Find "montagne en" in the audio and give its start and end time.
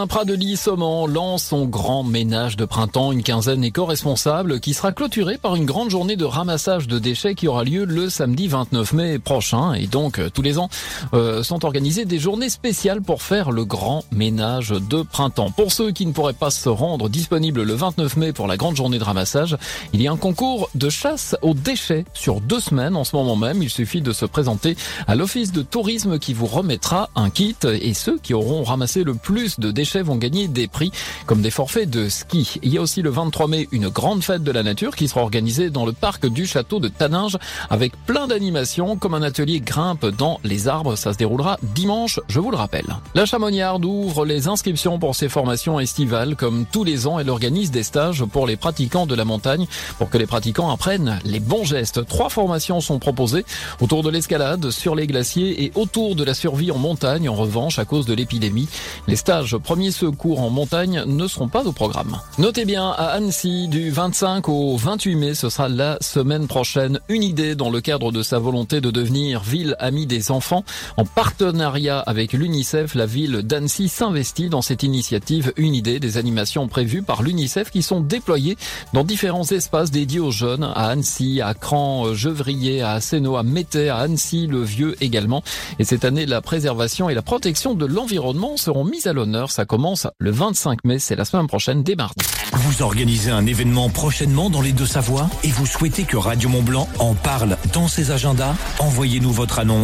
56.78-57.34